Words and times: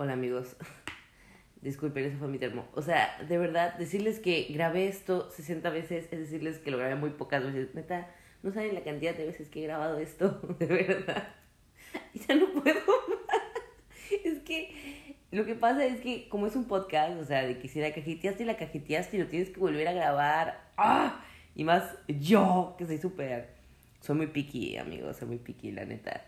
Hola 0.00 0.12
amigos. 0.12 0.54
Disculpen, 1.60 2.04
ese 2.04 2.16
fue 2.18 2.28
mi 2.28 2.38
termo. 2.38 2.68
O 2.74 2.82
sea, 2.82 3.18
de 3.28 3.36
verdad, 3.36 3.74
decirles 3.78 4.20
que 4.20 4.46
grabé 4.48 4.86
esto 4.86 5.28
60 5.28 5.70
veces 5.70 6.06
es 6.12 6.20
decirles 6.20 6.58
que 6.58 6.70
lo 6.70 6.78
grabé 6.78 6.94
muy 6.94 7.10
pocas 7.10 7.42
veces. 7.44 7.74
Neta, 7.74 8.08
no 8.44 8.52
saben 8.52 8.76
la 8.76 8.84
cantidad 8.84 9.16
de 9.16 9.26
veces 9.26 9.48
que 9.48 9.58
he 9.58 9.66
grabado 9.66 9.98
esto, 9.98 10.40
de 10.60 10.66
verdad. 10.66 11.34
Ya 12.28 12.36
no 12.36 12.46
puedo 12.52 12.76
más. 12.76 13.42
Es 14.24 14.38
que 14.40 15.16
lo 15.32 15.44
que 15.44 15.56
pasa 15.56 15.84
es 15.84 16.00
que 16.00 16.28
como 16.28 16.46
es 16.46 16.54
un 16.54 16.66
podcast, 16.66 17.20
o 17.20 17.24
sea, 17.24 17.42
de 17.42 17.58
que 17.58 17.66
si 17.66 17.80
la 17.80 17.92
cajeteaste 17.92 18.44
y 18.44 18.46
la 18.46 18.56
cajeteaste 18.56 19.16
y 19.16 19.20
lo 19.20 19.26
tienes 19.26 19.50
que 19.50 19.58
volver 19.58 19.88
a 19.88 19.92
grabar. 19.94 20.70
¡Ah! 20.76 21.24
Y 21.56 21.64
más 21.64 21.96
yo, 22.06 22.76
que 22.78 22.86
soy 22.86 22.98
súper... 22.98 23.48
Soy 24.00 24.14
muy 24.14 24.28
picky, 24.28 24.76
amigos, 24.76 25.16
soy 25.16 25.26
muy 25.26 25.38
picky, 25.38 25.72
la 25.72 25.84
neta. 25.84 26.24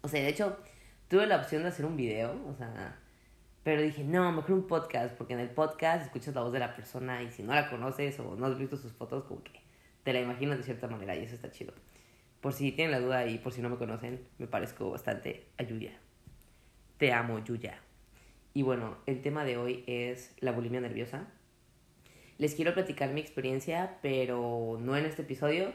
O 0.00 0.08
sea, 0.08 0.22
de 0.22 0.28
hecho, 0.28 0.56
tuve 1.08 1.26
la 1.26 1.36
opción 1.36 1.62
de 1.62 1.68
hacer 1.68 1.84
un 1.84 1.96
video, 1.96 2.36
o 2.48 2.54
sea 2.54 2.98
pero 3.68 3.82
dije, 3.82 4.02
no, 4.02 4.32
mejor 4.32 4.52
un 4.52 4.66
podcast, 4.66 5.14
porque 5.14 5.34
en 5.34 5.40
el 5.40 5.50
podcast 5.50 6.06
escuchas 6.06 6.34
la 6.34 6.40
voz 6.40 6.54
de 6.54 6.58
la 6.58 6.74
persona 6.74 7.22
y 7.22 7.30
si 7.30 7.42
no 7.42 7.52
la 7.54 7.68
conoces 7.68 8.18
o 8.18 8.34
no 8.34 8.46
has 8.46 8.56
visto 8.56 8.78
sus 8.78 8.92
fotos, 8.92 9.24
como 9.24 9.42
que 9.42 9.60
te 10.04 10.14
la 10.14 10.22
imaginas 10.22 10.56
de 10.56 10.64
cierta 10.64 10.88
manera 10.88 11.14
y 11.14 11.24
eso 11.24 11.34
está 11.34 11.50
chido. 11.50 11.74
Por 12.40 12.54
si 12.54 12.72
tienen 12.72 12.92
la 12.92 13.00
duda 13.00 13.26
y 13.26 13.36
por 13.36 13.52
si 13.52 13.60
no 13.60 13.68
me 13.68 13.76
conocen, 13.76 14.26
me 14.38 14.46
parezco 14.46 14.90
bastante 14.90 15.48
a 15.58 15.64
Yuya. 15.64 15.92
Te 16.96 17.12
amo, 17.12 17.44
Yuya. 17.44 17.78
Y 18.54 18.62
bueno, 18.62 18.96
el 19.04 19.20
tema 19.20 19.44
de 19.44 19.58
hoy 19.58 19.84
es 19.86 20.34
la 20.40 20.52
bulimia 20.52 20.80
nerviosa. 20.80 21.26
Les 22.38 22.54
quiero 22.54 22.72
platicar 22.72 23.12
mi 23.12 23.20
experiencia, 23.20 23.98
pero 24.00 24.78
no 24.80 24.96
en 24.96 25.04
este 25.04 25.20
episodio. 25.20 25.74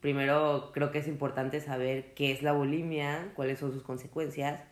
Primero 0.00 0.70
creo 0.72 0.92
que 0.92 0.98
es 0.98 1.08
importante 1.08 1.60
saber 1.60 2.14
qué 2.14 2.30
es 2.30 2.44
la 2.44 2.52
bulimia, 2.52 3.32
cuáles 3.34 3.58
son 3.58 3.72
sus 3.72 3.82
consecuencias 3.82 4.62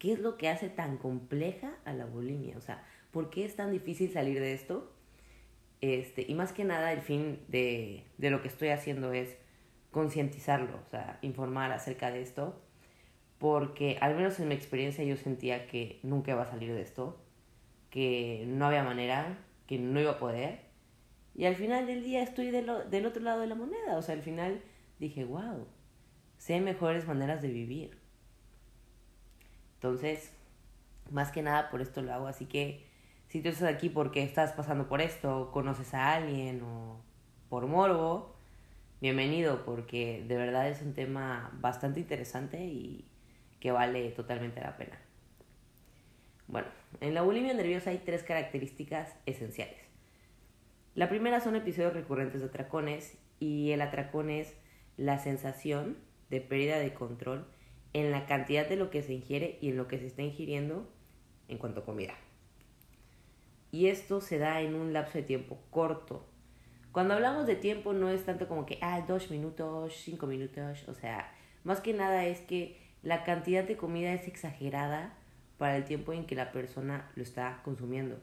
¿Qué 0.00 0.14
es 0.14 0.18
lo 0.18 0.38
que 0.38 0.48
hace 0.48 0.70
tan 0.70 0.96
compleja 0.96 1.76
a 1.84 1.92
la 1.92 2.06
bulimia? 2.06 2.56
O 2.56 2.62
sea, 2.62 2.82
¿por 3.10 3.28
qué 3.28 3.44
es 3.44 3.54
tan 3.54 3.70
difícil 3.70 4.10
salir 4.10 4.40
de 4.40 4.54
esto? 4.54 4.90
Este, 5.82 6.24
y 6.26 6.34
más 6.34 6.54
que 6.54 6.64
nada, 6.64 6.92
el 6.94 7.02
fin 7.02 7.40
de, 7.48 8.04
de 8.16 8.30
lo 8.30 8.40
que 8.40 8.48
estoy 8.48 8.70
haciendo 8.70 9.12
es 9.12 9.36
concientizarlo, 9.90 10.80
o 10.86 10.90
sea, 10.90 11.18
informar 11.20 11.70
acerca 11.70 12.10
de 12.10 12.22
esto, 12.22 12.58
porque 13.38 13.98
al 14.00 14.16
menos 14.16 14.40
en 14.40 14.48
mi 14.48 14.54
experiencia 14.54 15.04
yo 15.04 15.16
sentía 15.16 15.66
que 15.66 16.00
nunca 16.02 16.32
iba 16.32 16.42
a 16.42 16.50
salir 16.50 16.72
de 16.72 16.80
esto, 16.80 17.22
que 17.90 18.44
no 18.46 18.66
había 18.66 18.82
manera, 18.82 19.38
que 19.66 19.78
no 19.78 20.00
iba 20.00 20.12
a 20.12 20.18
poder, 20.18 20.60
y 21.34 21.44
al 21.44 21.56
final 21.56 21.86
del 21.86 22.02
día 22.02 22.22
estoy 22.22 22.50
del 22.50 22.70
otro 23.06 23.22
lado 23.22 23.42
de 23.42 23.48
la 23.48 23.54
moneda, 23.54 23.98
o 23.98 24.02
sea, 24.02 24.14
al 24.14 24.22
final 24.22 24.62
dije, 24.98 25.24
wow, 25.24 25.66
sé 26.38 26.58
mejores 26.60 27.06
maneras 27.06 27.42
de 27.42 27.48
vivir. 27.48 27.99
Entonces, 29.80 30.30
más 31.10 31.30
que 31.30 31.40
nada 31.40 31.70
por 31.70 31.80
esto 31.80 32.02
lo 32.02 32.12
hago. 32.12 32.26
Así 32.26 32.44
que 32.44 32.84
si 33.28 33.40
tú 33.40 33.48
estás 33.48 33.72
aquí 33.72 33.88
porque 33.88 34.22
estás 34.22 34.52
pasando 34.52 34.90
por 34.90 35.00
esto, 35.00 35.50
conoces 35.52 35.94
a 35.94 36.12
alguien 36.16 36.62
o 36.62 37.00
por 37.48 37.66
morbo, 37.66 38.36
bienvenido 39.00 39.64
porque 39.64 40.22
de 40.28 40.36
verdad 40.36 40.68
es 40.68 40.82
un 40.82 40.92
tema 40.92 41.50
bastante 41.62 41.98
interesante 41.98 42.62
y 42.62 43.06
que 43.58 43.72
vale 43.72 44.10
totalmente 44.10 44.60
la 44.60 44.76
pena. 44.76 44.98
Bueno, 46.46 46.68
en 47.00 47.14
la 47.14 47.22
bulimia 47.22 47.54
nerviosa 47.54 47.88
hay 47.88 48.02
tres 48.04 48.22
características 48.22 49.16
esenciales. 49.24 49.80
La 50.94 51.08
primera 51.08 51.40
son 51.40 51.56
episodios 51.56 51.94
recurrentes 51.94 52.42
de 52.42 52.48
atracones 52.48 53.16
y 53.38 53.70
el 53.70 53.80
atracón 53.80 54.28
es 54.28 54.54
la 54.98 55.18
sensación 55.18 55.96
de 56.28 56.42
pérdida 56.42 56.78
de 56.78 56.92
control 56.92 57.46
en 57.92 58.10
la 58.10 58.26
cantidad 58.26 58.68
de 58.68 58.76
lo 58.76 58.90
que 58.90 59.02
se 59.02 59.12
ingiere 59.12 59.58
y 59.60 59.70
en 59.70 59.76
lo 59.76 59.88
que 59.88 59.98
se 59.98 60.06
está 60.06 60.22
ingiriendo 60.22 60.88
en 61.48 61.58
cuanto 61.58 61.80
a 61.80 61.84
comida. 61.84 62.14
Y 63.72 63.86
esto 63.86 64.20
se 64.20 64.38
da 64.38 64.60
en 64.60 64.74
un 64.74 64.92
lapso 64.92 65.18
de 65.18 65.24
tiempo 65.24 65.58
corto. 65.70 66.26
Cuando 66.92 67.14
hablamos 67.14 67.46
de 67.46 67.56
tiempo 67.56 67.92
no 67.92 68.08
es 68.08 68.24
tanto 68.24 68.48
como 68.48 68.66
que, 68.66 68.78
ah, 68.80 69.04
dos 69.06 69.30
minutos, 69.30 69.94
cinco 69.96 70.26
minutos, 70.26 70.88
o 70.88 70.94
sea, 70.94 71.32
más 71.62 71.80
que 71.80 71.94
nada 71.94 72.26
es 72.26 72.40
que 72.40 72.78
la 73.02 73.22
cantidad 73.24 73.64
de 73.64 73.76
comida 73.76 74.12
es 74.12 74.26
exagerada 74.26 75.14
para 75.56 75.76
el 75.76 75.84
tiempo 75.84 76.12
en 76.12 76.26
que 76.26 76.34
la 76.34 76.52
persona 76.52 77.10
lo 77.14 77.22
está 77.22 77.60
consumiendo. 77.64 78.18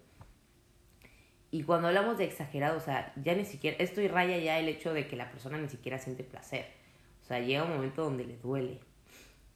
Y 1.50 1.64
cuando 1.64 1.88
hablamos 1.88 2.18
de 2.18 2.26
exagerado, 2.26 2.78
o 2.78 2.82
sea, 2.82 3.14
ya 3.16 3.34
ni 3.34 3.46
siquiera, 3.46 3.78
esto 3.80 4.02
raya 4.10 4.38
ya 4.38 4.60
el 4.60 4.68
hecho 4.68 4.94
de 4.94 5.08
que 5.08 5.16
la 5.16 5.32
persona 5.32 5.58
ni 5.58 5.70
siquiera 5.70 5.98
siente 5.98 6.24
placer. 6.24 6.66
O 7.22 7.26
sea, 7.26 7.40
llega 7.40 7.64
un 7.64 7.72
momento 7.72 8.04
donde 8.04 8.26
le 8.26 8.38
duele. 8.38 8.80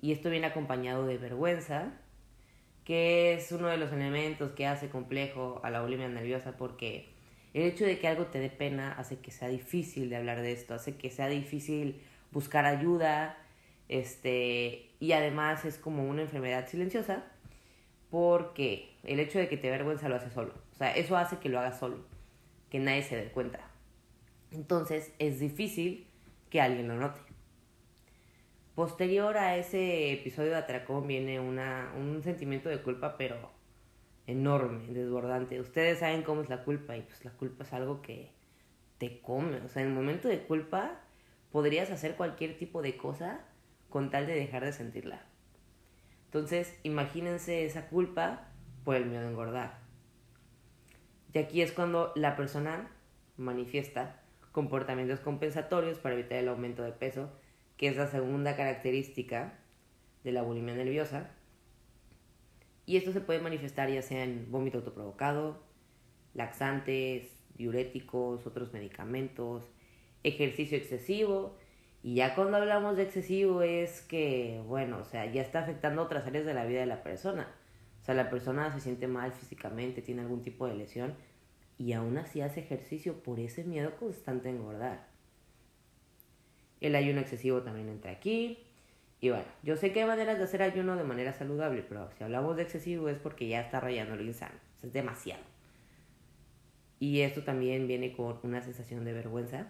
Y 0.01 0.11
esto 0.11 0.29
viene 0.29 0.47
acompañado 0.47 1.05
de 1.05 1.17
vergüenza, 1.17 1.93
que 2.83 3.35
es 3.35 3.51
uno 3.51 3.67
de 3.67 3.77
los 3.77 3.93
elementos 3.93 4.51
que 4.51 4.65
hace 4.65 4.89
complejo 4.89 5.61
a 5.63 5.69
la 5.69 5.81
bulimia 5.81 6.07
nerviosa 6.09 6.57
porque 6.57 7.09
el 7.53 7.63
hecho 7.63 7.85
de 7.85 7.99
que 7.99 8.07
algo 8.07 8.25
te 8.25 8.39
dé 8.39 8.49
pena 8.49 8.93
hace 8.93 9.19
que 9.19 9.31
sea 9.31 9.49
difícil 9.49 10.09
de 10.09 10.15
hablar 10.15 10.41
de 10.41 10.51
esto, 10.51 10.73
hace 10.73 10.95
que 10.95 11.09
sea 11.09 11.27
difícil 11.27 12.01
buscar 12.31 12.65
ayuda, 12.65 13.37
este, 13.89 14.89
y 14.99 15.11
además 15.11 15.65
es 15.65 15.77
como 15.77 16.07
una 16.07 16.21
enfermedad 16.21 16.67
silenciosa 16.67 17.25
porque 18.09 18.95
el 19.03 19.19
hecho 19.19 19.37
de 19.37 19.47
que 19.47 19.57
te 19.57 19.69
vergüenza 19.69 20.09
lo 20.09 20.15
hace 20.15 20.31
solo, 20.31 20.53
o 20.73 20.75
sea, 20.75 20.95
eso 20.95 21.17
hace 21.17 21.37
que 21.37 21.49
lo 21.49 21.59
hagas 21.59 21.79
solo, 21.79 22.05
que 22.69 22.79
nadie 22.79 23.03
se 23.03 23.17
dé 23.17 23.31
cuenta. 23.31 23.59
Entonces 24.51 25.13
es 25.19 25.39
difícil 25.39 26.07
que 26.49 26.61
alguien 26.61 26.87
lo 26.87 26.95
note. 26.95 27.21
Posterior 28.81 29.37
a 29.37 29.57
ese 29.57 30.11
episodio 30.11 30.49
de 30.49 30.57
atracón 30.57 31.05
viene 31.05 31.39
una, 31.39 31.93
un 31.95 32.23
sentimiento 32.23 32.67
de 32.67 32.81
culpa, 32.81 33.15
pero 33.15 33.51
enorme, 34.25 34.87
desbordante. 34.87 35.59
Ustedes 35.59 35.99
saben 35.99 36.23
cómo 36.23 36.41
es 36.41 36.49
la 36.49 36.63
culpa 36.63 36.97
y 36.97 37.03
pues 37.03 37.23
la 37.23 37.29
culpa 37.29 37.63
es 37.63 37.73
algo 37.73 38.01
que 38.01 38.31
te 38.97 39.21
come. 39.21 39.57
O 39.57 39.69
sea, 39.69 39.83
en 39.83 39.89
el 39.89 39.93
momento 39.93 40.27
de 40.27 40.39
culpa 40.39 40.99
podrías 41.51 41.91
hacer 41.91 42.15
cualquier 42.15 42.57
tipo 42.57 42.81
de 42.81 42.97
cosa 42.97 43.41
con 43.87 44.09
tal 44.09 44.25
de 44.25 44.33
dejar 44.33 44.65
de 44.65 44.73
sentirla. 44.73 45.21
Entonces, 46.25 46.75
imagínense 46.81 47.65
esa 47.65 47.87
culpa 47.87 48.47
por 48.83 48.95
el 48.95 49.05
miedo 49.05 49.27
a 49.27 49.29
engordar. 49.29 49.77
Y 51.31 51.37
aquí 51.37 51.61
es 51.61 51.71
cuando 51.71 52.13
la 52.15 52.35
persona 52.35 52.89
manifiesta 53.37 54.23
comportamientos 54.51 55.19
compensatorios 55.19 55.99
para 55.99 56.15
evitar 56.15 56.39
el 56.39 56.47
aumento 56.47 56.81
de 56.81 56.93
peso 56.93 57.29
que 57.81 57.87
es 57.87 57.97
la 57.97 58.05
segunda 58.05 58.55
característica 58.55 59.57
de 60.23 60.31
la 60.31 60.43
bulimia 60.43 60.75
nerviosa. 60.75 61.31
Y 62.85 62.97
esto 62.97 63.11
se 63.11 63.21
puede 63.21 63.39
manifestar 63.39 63.89
ya 63.89 64.03
sea 64.03 64.23
en 64.23 64.51
vómito 64.51 64.77
autoprovocado, 64.77 65.63
laxantes, 66.35 67.43
diuréticos, 67.55 68.45
otros 68.45 68.71
medicamentos, 68.71 69.63
ejercicio 70.21 70.77
excesivo. 70.77 71.57
Y 72.03 72.13
ya 72.13 72.35
cuando 72.35 72.57
hablamos 72.57 72.97
de 72.97 73.03
excesivo 73.03 73.63
es 73.63 74.03
que, 74.03 74.61
bueno, 74.67 74.99
o 74.99 75.03
sea, 75.03 75.25
ya 75.25 75.41
está 75.41 75.61
afectando 75.61 76.03
otras 76.03 76.27
áreas 76.27 76.45
de 76.45 76.53
la 76.53 76.65
vida 76.65 76.81
de 76.81 76.85
la 76.85 77.01
persona. 77.01 77.51
O 78.03 78.05
sea, 78.05 78.13
la 78.13 78.29
persona 78.29 78.71
se 78.71 78.79
siente 78.79 79.07
mal 79.07 79.31
físicamente, 79.31 80.03
tiene 80.03 80.21
algún 80.21 80.43
tipo 80.43 80.67
de 80.67 80.75
lesión 80.75 81.15
y 81.79 81.93
aún 81.93 82.19
así 82.19 82.41
hace 82.41 82.59
ejercicio 82.59 83.23
por 83.23 83.39
ese 83.39 83.63
miedo 83.63 83.95
constante 83.97 84.49
a 84.49 84.51
engordar. 84.51 85.10
El 86.81 86.95
ayuno 86.95 87.21
excesivo 87.21 87.61
también 87.61 87.87
entra 87.87 88.11
aquí. 88.11 88.59
Y 89.21 89.29
bueno, 89.29 89.45
yo 89.61 89.77
sé 89.77 89.93
que 89.93 90.01
hay 90.01 90.07
maneras 90.07 90.39
de 90.39 90.43
hacer 90.43 90.63
ayuno 90.63 90.95
de 90.95 91.03
manera 91.03 91.31
saludable, 91.31 91.83
pero 91.87 92.09
si 92.17 92.23
hablamos 92.23 92.57
de 92.57 92.63
excesivo 92.63 93.07
es 93.07 93.19
porque 93.19 93.47
ya 93.47 93.61
está 93.61 93.79
rayando 93.79 94.15
lo 94.15 94.23
insano. 94.23 94.55
Es 94.81 94.91
demasiado. 94.91 95.43
Y 96.99 97.21
esto 97.21 97.43
también 97.43 97.87
viene 97.87 98.13
con 98.13 98.39
una 98.43 98.61
sensación 98.61 99.05
de 99.05 99.13
vergüenza. 99.13 99.67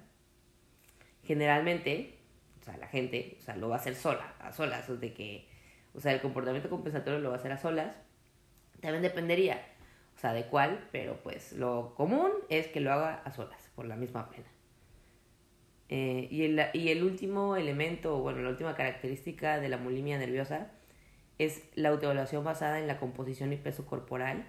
Generalmente, 1.24 2.18
o 2.62 2.64
sea, 2.64 2.78
la 2.78 2.88
gente, 2.88 3.38
o 3.40 3.42
sea, 3.42 3.58
lo 3.58 3.70
va 3.70 3.76
a 3.76 3.80
hacer 3.80 3.96
sola, 3.96 4.34
a 4.40 4.54
solas, 4.54 4.90
o 4.90 4.98
de 4.98 5.14
que, 5.14 5.48
o 5.94 6.00
sea, 6.00 6.14
el 6.14 6.22
comportamiento 6.22 6.70
compensatorio 6.70 7.20
lo 7.20 7.30
va 7.30 7.36
a 7.36 7.40
hacer 7.40 7.52
a 7.52 7.58
solas. 7.58 7.96
También 8.82 9.02
dependería, 9.02 9.62
o 10.16 10.20
sea, 10.20 10.34
de 10.34 10.46
cuál, 10.46 10.88
pero 10.92 11.22
pues 11.24 11.54
lo 11.54 11.94
común 11.96 12.32
es 12.50 12.68
que 12.68 12.80
lo 12.80 12.92
haga 12.92 13.22
a 13.24 13.32
solas, 13.32 13.70
por 13.76 13.86
la 13.86 13.96
misma 13.96 14.30
pena. 14.30 14.48
Eh, 15.94 16.30
y, 16.32 16.46
el, 16.46 16.62
y 16.74 16.88
el 16.88 17.04
último 17.04 17.58
elemento, 17.58 18.18
bueno, 18.22 18.42
la 18.42 18.50
última 18.50 18.76
característica 18.76 19.60
de 19.60 19.68
la 19.68 19.76
bulimia 19.76 20.18
nerviosa 20.18 20.72
es 21.38 21.64
la 21.76 21.90
autoevaluación 21.90 22.46
basada 22.46 22.80
en 22.80 22.88
la 22.88 22.98
composición 22.98 23.52
y 23.52 23.58
peso 23.58 23.86
corporal. 23.86 24.46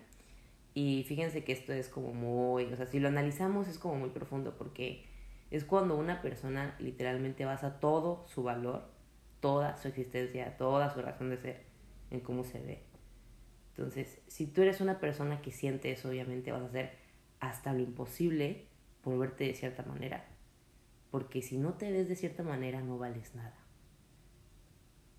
Y 0.72 1.04
fíjense 1.08 1.42
que 1.42 1.52
esto 1.52 1.72
es 1.72 1.88
como 1.88 2.14
muy, 2.14 2.66
o 2.66 2.76
sea, 2.76 2.86
si 2.86 3.00
lo 3.00 3.08
analizamos 3.08 3.66
es 3.66 3.78
como 3.78 3.96
muy 3.96 4.10
profundo 4.10 4.54
porque 4.56 5.04
es 5.50 5.64
cuando 5.64 5.96
una 5.96 6.22
persona 6.22 6.76
literalmente 6.78 7.44
basa 7.44 7.80
todo 7.80 8.24
su 8.28 8.44
valor, 8.44 8.84
toda 9.40 9.76
su 9.76 9.88
existencia, 9.88 10.56
toda 10.56 10.94
su 10.94 11.02
razón 11.02 11.30
de 11.30 11.38
ser 11.38 11.64
en 12.12 12.20
cómo 12.20 12.44
se 12.44 12.60
ve. 12.60 12.82
Entonces, 13.76 14.20
si 14.28 14.46
tú 14.46 14.62
eres 14.62 14.80
una 14.80 15.00
persona 15.00 15.42
que 15.42 15.50
siente 15.50 15.90
eso, 15.90 16.08
obviamente 16.08 16.52
vas 16.52 16.62
a 16.62 16.66
hacer 16.66 16.92
hasta 17.40 17.72
lo 17.72 17.80
imposible 17.80 18.66
por 19.02 19.18
verte 19.18 19.44
de 19.44 19.54
cierta 19.54 19.82
manera 19.82 20.31
porque 21.12 21.42
si 21.42 21.58
no 21.58 21.74
te 21.74 21.92
ves 21.92 22.08
de 22.08 22.16
cierta 22.16 22.42
manera 22.42 22.80
no 22.80 22.98
vales 22.98 23.36
nada. 23.36 23.56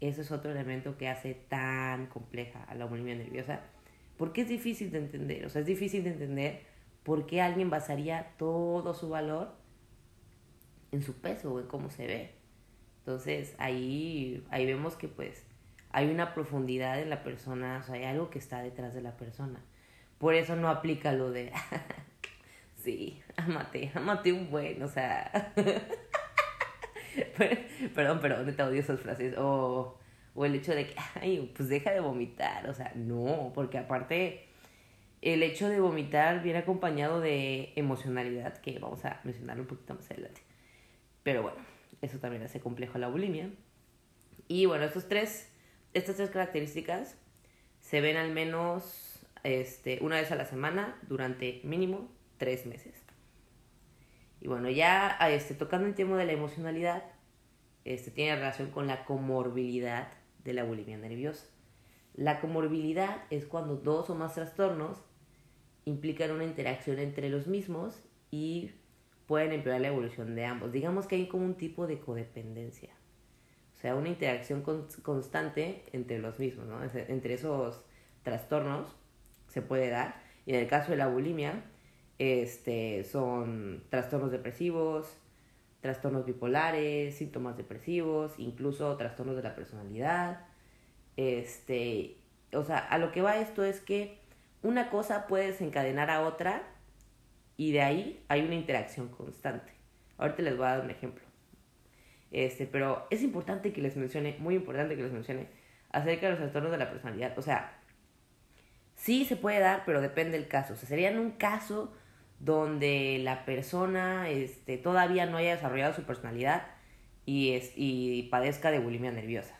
Eso 0.01 0.19
es 0.19 0.31
otro 0.31 0.51
elemento 0.51 0.98
que 0.98 1.07
hace 1.07 1.34
tan 1.34 2.07
compleja 2.07 2.62
a 2.66 2.75
la 2.75 2.84
bulimia 2.84 3.16
nerviosa, 3.16 3.62
¿Por 4.18 4.31
qué 4.31 4.42
es 4.42 4.48
difícil 4.50 4.92
de 4.92 5.00
entender? 5.00 5.45
O 5.45 5.50
sea, 5.50 5.62
es 5.62 5.68
difícil 5.68 6.04
de 6.04 6.12
entender 6.12 6.62
por 7.04 7.25
qué 7.25 7.42
alguien 7.42 7.69
basaría 7.69 8.34
todo 8.38 8.94
su 8.94 9.10
valor 9.10 9.54
en 10.92 11.01
su 11.01 11.16
peso 11.16 11.54
o 11.54 11.60
en 11.60 11.68
cómo 11.68 11.90
se 11.90 12.06
ve. 12.06 12.31
Entonces 13.00 13.56
ahí, 13.57 14.46
ahí 14.51 14.66
vemos 14.66 14.96
que 14.96 15.07
pues 15.07 15.46
hay 15.89 16.10
una 16.10 16.34
profundidad 16.34 17.01
en 17.01 17.10
la 17.10 17.24
persona, 17.24 17.80
o 17.81 17.84
sea, 17.84 17.96
hay 17.96 18.04
algo 18.04 18.30
que 18.30 18.39
está 18.39 18.62
detrás 18.62 18.94
de 18.94 19.01
la 19.01 19.18
persona. 19.18 19.63
Por 20.19 20.36
eso 20.36 20.56
no 20.56 20.69
aplica 20.69 21.12
lo 21.12 21.31
de, 21.31 21.51
sí, 22.75 23.23
amate, 23.45 23.92
amate 23.94 24.34
un 24.34 24.50
buen, 24.50 24.81
o 24.81 24.88
sea, 24.88 25.54
perdón, 27.95 28.19
pero 28.22 28.44
no 28.44 28.54
te 28.54 28.63
odio 28.63 28.80
esas 28.80 29.00
frases, 29.00 29.36
o, 29.38 29.98
o 30.34 30.45
el 30.45 30.56
hecho 30.56 30.74
de 30.74 30.88
que, 30.88 30.95
ay, 31.22 31.51
pues 31.56 31.69
deja 31.69 31.92
de 31.92 32.00
vomitar, 32.00 32.69
o 32.69 32.74
sea, 32.74 32.92
no, 32.95 33.51
porque 33.54 33.78
aparte 33.78 34.48
el 35.22 35.42
hecho 35.42 35.69
de 35.69 35.80
vomitar 35.80 36.44
viene 36.44 36.60
acompañado 36.60 37.22
de 37.22 37.72
emocionalidad, 37.75 38.57
que 38.57 38.78
vamos 38.80 39.06
a 39.06 39.22
mencionar 39.24 39.60
un 39.60 39.68
poquito 39.68 39.96
más 39.96 40.10
adelante. 40.12 40.42
Pero 41.24 41.42
bueno, 41.42 41.57
eso 42.01 42.19
también 42.19 42.44
hace 42.44 42.60
complejo 42.60 42.98
la 42.98 43.07
bulimia. 43.07 43.50
Y 44.50 44.66
bueno, 44.66 44.84
estos 44.84 45.07
tres, 45.07 45.50
estas 45.94 46.18
tres 46.18 46.30
características 46.30 47.18
se 47.80 48.01
ven 48.01 48.18
al 48.18 48.31
menos 48.31 49.25
este, 49.44 50.00
una 50.01 50.18
vez 50.18 50.31
a 50.31 50.36
la 50.36 50.46
semana 50.46 51.00
durante 51.07 51.62
mínimo 51.63 52.10
tres 52.38 52.66
meses. 52.66 53.02
Y 54.44 54.50
bueno, 54.50 54.69
ya 54.69 55.18
este, 55.30 55.54
tocando 55.54 55.88
el 55.88 55.95
tema 55.95 56.18
de 56.18 56.25
la 56.25 56.34
emocionalidad, 56.34 57.01
este, 57.86 58.12
tiene 58.12 58.36
relación 58.36 58.72
con 58.72 58.88
la 58.88 59.06
comorbilidad 59.06 60.10
de 60.44 60.51
la 60.51 60.66
bulimia 60.66 60.98
nerviosa. 60.98 61.45
La 62.13 62.42
comorbilidad 62.42 63.24
es 63.30 63.45
cuando 63.45 63.78
dos 63.78 64.10
o 64.10 64.16
más 64.16 64.36
trastornos 64.36 64.98
implican 65.86 66.31
una 66.31 66.44
interacción 66.44 67.00
entre 67.00 67.30
los 67.30 67.48
mismos 67.48 68.04
y 68.31 68.72
pueden 69.28 69.54
empeorar 69.54 69.80
la 69.80 69.88
evolución 69.88 70.36
de 70.36 70.44
ambos. 70.44 70.74
Digamos 70.74 71.07
que 71.07 71.16
hay 71.16 71.30
como 71.30 71.46
un 71.46 71.56
tipo 71.56 71.88
de 71.88 72.01
codependencia. 72.01 72.89
O 73.78 73.78
sea, 73.78 73.96
una 73.96 74.10
interacción 74.10 74.62
constante 75.04 75.86
entre 75.94 76.19
los 76.19 76.38
mismos, 76.38 76.66
¿no? 76.68 76.84
Entre 76.84 77.36
esos 77.36 77.86
trastornos 78.24 78.94
se 79.48 79.62
puede 79.62 79.89
dar. 79.89 80.22
Y 80.46 80.54
en 80.54 80.60
el 80.60 80.68
caso 80.68 80.92
de 80.92 80.98
la 80.98 81.07
bulimia, 81.07 81.63
este, 82.19 83.04
son 83.04 83.83
trastornos 83.89 84.31
depresivos, 84.31 85.18
trastornos 85.81 86.25
bipolares, 86.25 87.15
síntomas 87.15 87.57
depresivos, 87.57 88.33
incluso 88.38 88.95
trastornos 88.98 89.36
de 89.36 89.44
la 89.44 89.56
personalidad. 89.56 90.45
Este, 91.18 92.18
o 92.54 92.63
sea, 92.63 92.77
a 92.77 92.98
lo 92.98 93.12
que 93.12 93.21
va 93.21 93.38
esto 93.38 93.63
es 93.63 93.80
que 93.80 94.18
una 94.62 94.89
cosa 94.89 95.27
puede 95.27 95.48
desencadenar 95.48 96.10
a 96.10 96.21
otra 96.21 96.63
y 97.57 97.71
de 97.71 97.81
ahí 97.81 98.24
hay 98.30 98.42
una 98.42 98.56
interacción 98.56 99.10
constante. 99.10 99.74
Ahorita 100.18 100.42
les 100.42 100.56
voy 100.56 100.68
a 100.68 100.77
dar 100.77 100.86
un 100.86 100.92
ejemplo. 100.92 101.24
Este, 102.31 102.65
pero 102.65 103.06
es 103.12 103.21
importante 103.21 103.74
que 103.74 103.81
les 103.81 103.95
mencione, 103.95 104.38
muy 104.39 104.56
importante 104.56 104.95
que 104.95 105.04
les 105.04 105.12
mencione 105.12 105.48
acerca 105.92 106.27
de 106.27 106.31
los 106.31 106.39
trastornos 106.39 106.71
de 106.71 106.77
la 106.77 106.89
personalidad. 106.89 107.38
O 107.38 107.42
sea, 107.42 107.77
sí 108.95 109.25
se 109.25 109.36
puede 109.36 109.60
dar, 109.60 109.83
pero 109.86 110.01
depende 110.01 110.38
del 110.38 110.48
caso. 110.48 110.74
O 110.74 110.75
sea, 110.75 110.88
sería 110.88 111.10
en 111.10 111.19
un 111.19 111.31
caso 111.31 111.94
donde 112.39 113.19
la 113.21 113.45
persona 113.45 114.30
este, 114.30 114.77
todavía 114.77 115.25
no 115.25 115.38
haya 115.38 115.56
desarrollado 115.56 115.94
su 115.94 116.03
personalidad 116.03 116.68
y, 117.25 117.53
es, 117.53 117.71
y 117.75 118.24
padezca 118.24 118.71
de 118.71 118.80
bulimia 118.80 119.12
nerviosa 119.12 119.56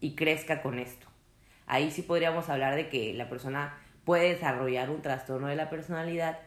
y 0.00 0.14
crezca 0.14 0.62
con 0.62 0.78
esto. 0.78 1.06
Ahí 1.66 1.90
sí 1.90 2.02
podríamos 2.02 2.48
hablar 2.48 2.74
de 2.74 2.88
que 2.88 3.14
la 3.14 3.28
persona 3.28 3.78
puede 4.04 4.32
desarrollar 4.32 4.90
un 4.90 5.02
trastorno 5.02 5.48
de 5.48 5.56
la 5.56 5.70
personalidad 5.70 6.38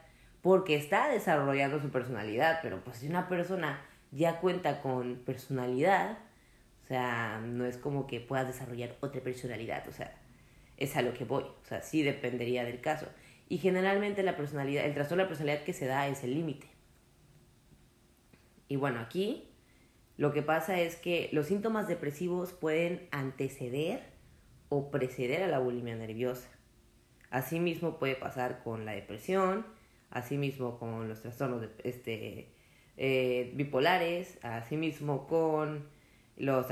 porque 0.42 0.76
está 0.76 1.08
desarrollando 1.08 1.80
su 1.80 1.90
personalidad, 1.90 2.60
pero 2.62 2.84
pues 2.84 2.98
si 2.98 3.08
una 3.08 3.28
persona 3.28 3.80
ya 4.12 4.40
cuenta 4.40 4.82
con 4.82 5.16
personalidad, 5.24 6.18
o 6.82 6.86
sea, 6.86 7.40
no 7.42 7.64
es 7.64 7.78
como 7.78 8.06
que 8.06 8.20
puedas 8.20 8.46
desarrollar 8.46 8.94
otra 9.00 9.22
personalidad, 9.22 9.88
o 9.88 9.92
sea, 9.92 10.12
es 10.76 10.96
a 10.96 11.02
lo 11.02 11.14
que 11.14 11.24
voy, 11.24 11.44
o 11.44 11.64
sea, 11.64 11.80
sí 11.80 12.02
dependería 12.02 12.64
del 12.64 12.80
caso. 12.80 13.06
Y 13.48 13.58
generalmente 13.58 14.22
la 14.22 14.36
personalidad, 14.36 14.84
el 14.84 14.94
trastorno 14.94 15.22
de 15.22 15.24
la 15.24 15.28
personalidad 15.28 15.64
que 15.64 15.72
se 15.72 15.86
da 15.86 16.08
es 16.08 16.24
el 16.24 16.34
límite. 16.34 16.66
Y 18.68 18.76
bueno, 18.76 19.00
aquí 19.00 19.50
lo 20.16 20.32
que 20.32 20.42
pasa 20.42 20.80
es 20.80 20.96
que 20.96 21.28
los 21.32 21.46
síntomas 21.46 21.88
depresivos 21.88 22.52
pueden 22.52 23.08
anteceder 23.10 24.02
o 24.68 24.90
preceder 24.90 25.42
a 25.42 25.48
la 25.48 25.58
bulimia 25.58 25.96
nerviosa. 25.96 26.48
Asimismo 27.30 27.98
puede 27.98 28.14
pasar 28.14 28.62
con 28.62 28.84
la 28.84 28.92
depresión, 28.92 29.66
asimismo 30.10 30.78
con 30.78 31.08
los 31.08 31.20
trastornos 31.20 31.62
de, 31.62 31.70
este, 31.82 32.54
eh, 32.96 33.52
bipolares, 33.56 34.38
asimismo 34.42 35.26
con 35.26 35.88
los 36.36 36.66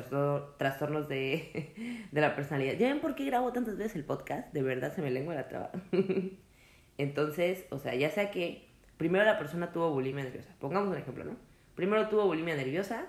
trastornos 0.56 1.08
de, 1.08 2.06
de, 2.12 2.20
la 2.20 2.36
personalidad. 2.36 2.74
¿Ya 2.74 2.88
ven 2.88 3.00
por 3.00 3.16
qué 3.16 3.24
grabo 3.24 3.52
tantas 3.52 3.76
veces 3.76 3.96
el 3.96 4.04
podcast? 4.04 4.52
De 4.52 4.62
verdad 4.62 4.94
se 4.94 5.02
me 5.02 5.10
lengua 5.10 5.34
la 5.34 5.48
traba. 5.48 5.72
Entonces, 6.99 7.67
o 7.71 7.79
sea, 7.79 7.94
ya 7.94 8.11
sea 8.11 8.31
que 8.31 8.69
primero 8.97 9.25
la 9.25 9.39
persona 9.39 9.73
tuvo 9.73 9.91
bulimia 9.91 10.25
nerviosa. 10.25 10.55
Pongamos 10.61 10.91
un 10.91 10.97
ejemplo, 10.97 11.25
¿no? 11.25 11.37
Primero 11.75 12.09
tuvo 12.09 12.27
bulimia 12.27 12.55
nerviosa 12.55 13.06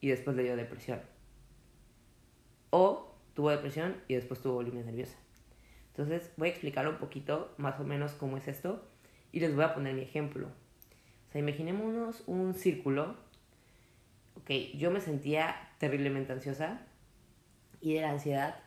y 0.00 0.08
después 0.08 0.36
le 0.36 0.44
dio 0.44 0.56
depresión. 0.56 1.00
O 2.70 3.14
tuvo 3.34 3.50
depresión 3.50 3.96
y 4.08 4.14
después 4.14 4.40
tuvo 4.40 4.54
bulimia 4.54 4.84
nerviosa. 4.84 5.16
Entonces, 5.88 6.30
voy 6.36 6.48
a 6.48 6.50
explicar 6.50 6.86
un 6.88 6.98
poquito 6.98 7.54
más 7.56 7.80
o 7.80 7.84
menos 7.84 8.12
cómo 8.12 8.36
es 8.36 8.48
esto 8.48 8.86
y 9.32 9.40
les 9.40 9.54
voy 9.54 9.64
a 9.64 9.74
poner 9.74 9.94
mi 9.94 10.02
ejemplo. 10.02 10.46
O 10.46 11.32
sea, 11.32 11.40
imaginémonos 11.40 12.22
un 12.26 12.54
círculo. 12.54 13.16
Ok, 14.34 14.50
yo 14.74 14.90
me 14.90 15.00
sentía 15.00 15.70
terriblemente 15.78 16.32
ansiosa 16.32 16.86
y 17.80 17.94
de 17.94 18.02
la 18.02 18.10
ansiedad 18.10 18.60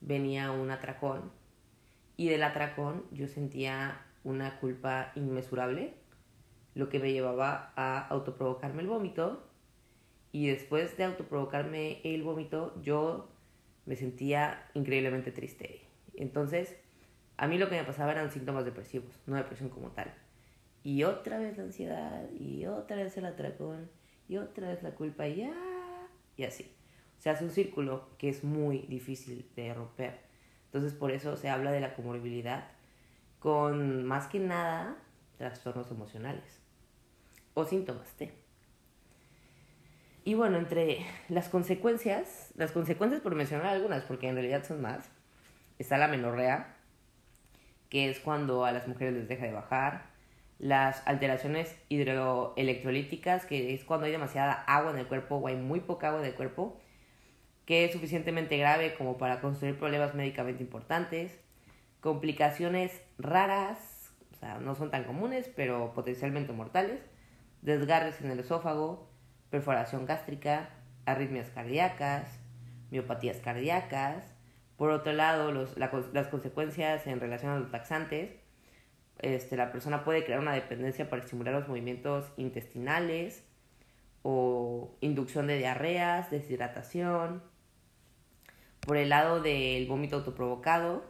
venía 0.00 0.52
un 0.52 0.70
atracón 0.70 1.32
y 2.18 2.28
del 2.28 2.42
atracón 2.42 3.04
yo 3.12 3.28
sentía 3.28 4.04
una 4.24 4.58
culpa 4.58 5.12
inmesurable, 5.14 5.94
lo 6.74 6.88
que 6.90 6.98
me 6.98 7.12
llevaba 7.12 7.72
a 7.76 8.06
autoprovocarme 8.08 8.82
el 8.82 8.88
vómito 8.88 9.48
y 10.32 10.48
después 10.48 10.96
de 10.96 11.04
autoprovocarme 11.04 12.00
el 12.02 12.24
vómito 12.24 12.74
yo 12.82 13.30
me 13.86 13.94
sentía 13.94 14.68
increíblemente 14.74 15.30
triste. 15.30 15.80
Entonces, 16.16 16.76
a 17.36 17.46
mí 17.46 17.56
lo 17.56 17.68
que 17.68 17.76
me 17.76 17.84
pasaba 17.84 18.10
eran 18.10 18.32
síntomas 18.32 18.64
depresivos, 18.64 19.22
no 19.26 19.36
depresión 19.36 19.68
como 19.68 19.92
tal. 19.92 20.12
Y 20.82 21.04
otra 21.04 21.38
vez 21.38 21.56
la 21.56 21.64
ansiedad, 21.64 22.28
y 22.32 22.66
otra 22.66 22.96
vez 22.96 23.16
el 23.16 23.26
atracón, 23.26 23.88
y 24.28 24.38
otra 24.38 24.68
vez 24.68 24.82
la 24.82 24.90
culpa, 24.90 25.28
y 25.28 25.36
ya, 25.36 25.54
y 26.36 26.42
así. 26.42 26.68
Se 27.18 27.30
hace 27.30 27.44
un 27.44 27.50
círculo 27.50 28.08
que 28.18 28.28
es 28.28 28.42
muy 28.42 28.78
difícil 28.88 29.48
de 29.54 29.72
romper. 29.72 30.27
Entonces, 30.68 30.92
por 30.92 31.10
eso 31.10 31.36
se 31.36 31.48
habla 31.48 31.72
de 31.72 31.80
la 31.80 31.94
comorbilidad 31.94 32.68
con 33.38 34.04
más 34.04 34.26
que 34.26 34.38
nada 34.38 34.96
trastornos 35.38 35.90
emocionales 35.90 36.60
o 37.54 37.64
síntomas 37.64 38.10
T. 38.12 38.32
Y 40.24 40.34
bueno, 40.34 40.58
entre 40.58 41.06
las 41.28 41.48
consecuencias, 41.48 42.52
las 42.54 42.72
consecuencias 42.72 43.22
por 43.22 43.34
mencionar 43.34 43.68
algunas, 43.68 44.04
porque 44.04 44.28
en 44.28 44.34
realidad 44.34 44.64
son 44.64 44.82
más, 44.82 45.08
está 45.78 45.96
la 45.96 46.08
menorrea, 46.08 46.76
que 47.88 48.10
es 48.10 48.20
cuando 48.20 48.66
a 48.66 48.72
las 48.72 48.86
mujeres 48.86 49.14
les 49.14 49.28
deja 49.28 49.46
de 49.46 49.52
bajar, 49.52 50.02
las 50.58 51.06
alteraciones 51.06 51.74
hidroelectrolíticas, 51.88 53.46
que 53.46 53.72
es 53.72 53.84
cuando 53.84 54.06
hay 54.06 54.12
demasiada 54.12 54.52
agua 54.52 54.90
en 54.90 54.98
el 54.98 55.06
cuerpo 55.06 55.36
o 55.36 55.46
hay 55.46 55.56
muy 55.56 55.80
poca 55.80 56.08
agua 56.08 56.20
en 56.20 56.26
el 56.26 56.34
cuerpo, 56.34 56.78
que 57.68 57.84
es 57.84 57.92
suficientemente 57.92 58.56
grave 58.56 58.94
como 58.94 59.18
para 59.18 59.42
construir 59.42 59.78
problemas 59.78 60.14
médicamente 60.14 60.62
importantes, 60.62 61.38
complicaciones 62.00 63.02
raras, 63.18 64.10
o 64.32 64.36
sea, 64.36 64.56
no 64.56 64.74
son 64.74 64.90
tan 64.90 65.04
comunes, 65.04 65.50
pero 65.54 65.92
potencialmente 65.92 66.54
mortales, 66.54 67.02
desgarres 67.60 68.22
en 68.22 68.30
el 68.30 68.40
esófago, 68.40 69.10
perforación 69.50 70.06
gástrica, 70.06 70.70
arritmias 71.04 71.50
cardíacas, 71.50 72.40
miopatías 72.90 73.36
cardíacas, 73.36 74.24
por 74.78 74.88
otro 74.88 75.12
lado, 75.12 75.52
los, 75.52 75.76
las 75.76 76.28
consecuencias 76.28 77.06
en 77.06 77.20
relación 77.20 77.52
a 77.52 77.58
los 77.58 77.70
laxantes, 77.70 78.30
este, 79.18 79.58
la 79.58 79.72
persona 79.72 80.04
puede 80.04 80.24
crear 80.24 80.40
una 80.40 80.54
dependencia 80.54 81.10
para 81.10 81.20
estimular 81.20 81.52
los 81.52 81.68
movimientos 81.68 82.32
intestinales 82.38 83.44
o 84.22 84.96
inducción 85.02 85.48
de 85.48 85.58
diarreas, 85.58 86.30
deshidratación. 86.30 87.42
Por 88.88 88.96
el 88.96 89.10
lado 89.10 89.42
del 89.42 89.86
vómito 89.86 90.16
autoprovocado, 90.16 91.04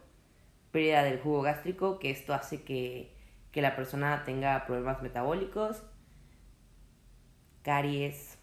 pérdida 0.73 1.05
del 1.05 1.21
jugo 1.21 1.43
gástrico, 1.43 2.01
que 2.01 2.11
esto 2.11 2.35
hace 2.35 2.65
que, 2.65 3.15
que 3.53 3.63
la 3.63 3.77
persona 3.77 4.25
tenga 4.25 4.67
problemas 4.67 5.01
metabólicos, 5.01 5.85
caries, 7.63 8.37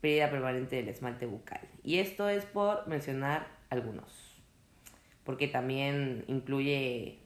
pérdida 0.00 0.30
permanente 0.30 0.76
del 0.76 0.88
esmalte 0.88 1.26
bucal. 1.26 1.68
Y 1.84 1.98
esto 1.98 2.30
es 2.30 2.46
por 2.46 2.86
mencionar 2.88 3.48
algunos. 3.68 4.28
porque 5.24 5.48
también 5.48 6.24
incluye 6.28 7.20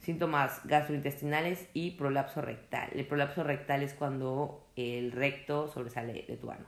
síntomas 0.00 0.64
gastrointestinales 0.66 1.68
y 1.74 1.92
prolapso 1.92 2.42
rectal. 2.42 2.90
El 2.94 3.06
prolapso 3.06 3.44
rectal 3.44 3.82
es 3.82 3.94
cuando 3.94 4.68
el 4.76 5.12
recto 5.12 5.68
sobresale 5.68 6.24
de 6.28 6.36
tu 6.36 6.50
ano. 6.50 6.66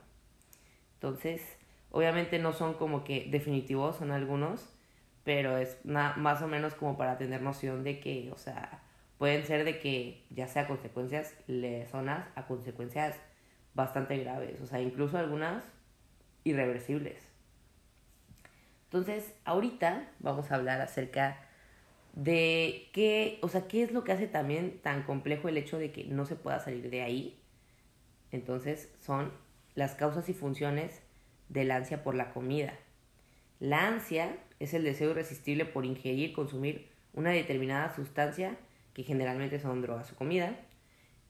Entonces, 0.95 1.58
obviamente 1.91 2.39
no 2.39 2.53
son 2.53 2.75
como 2.75 3.05
que 3.05 3.29
definitivos, 3.31 3.97
son 3.97 4.11
algunos, 4.11 4.75
pero 5.25 5.59
es 5.59 5.79
más 5.85 6.43
o 6.43 6.49
menos 6.49 6.75
como 6.75 6.97
para 6.97 7.19
tener 7.19 7.43
noción 7.43 7.85
de 7.85 8.01
que, 8.01 8.31
o 8.33 8.39
sea, 8.39 8.83
pueden 9.19 9.45
ser 9.45 9.65
de 9.65 9.79
que 9.79 10.25
ya 10.31 10.47
sea 10.49 10.67
consecuencias 10.67 11.35
lesonas 11.47 12.27
a 12.35 12.47
consecuencias 12.47 13.17
bastante 13.75 14.17
graves, 14.19 14.61
o 14.61 14.67
sea, 14.67 14.81
incluso 14.81 15.19
algunas 15.19 15.65
irreversibles. 16.45 17.23
Entonces, 18.85 19.35
ahorita 19.45 20.09
vamos 20.19 20.51
a 20.51 20.55
hablar 20.55 20.81
acerca 20.81 21.45
de 22.15 22.89
qué, 22.93 23.39
o 23.43 23.49
sea, 23.49 23.69
qué 23.69 23.83
es 23.83 23.93
lo 23.93 24.03
que 24.03 24.13
hace 24.13 24.27
también 24.27 24.81
tan 24.81 25.03
complejo 25.03 25.49
el 25.49 25.59
hecho 25.59 25.79
de 25.79 25.93
que 25.93 26.05
no 26.05 26.25
se 26.25 26.37
pueda 26.37 26.59
salir 26.59 26.89
de 26.89 27.03
ahí. 27.03 27.39
Entonces, 28.33 28.89
son 29.01 29.31
las 29.75 29.95
causas 29.95 30.29
y 30.29 30.35
funciones 30.35 31.03
del 31.49 31.71
ansia 31.71 32.03
por 32.03 32.15
la 32.15 32.31
comida. 32.31 32.75
La 33.61 33.87
ansia 33.87 34.37
es 34.61 34.75
el 34.75 34.85
deseo 34.85 35.11
irresistible 35.11 35.65
por 35.65 35.85
ingerir, 35.85 36.33
consumir 36.33 36.89
una 37.13 37.31
determinada 37.31 37.95
sustancia, 37.95 38.57
que 38.95 39.03
generalmente 39.03 39.59
son 39.59 39.83
drogas 39.83 40.13
o 40.13 40.17
comida, 40.17 40.57